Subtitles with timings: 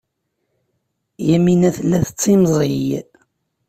[1.29, 2.87] Yamina tella tettimẓiy.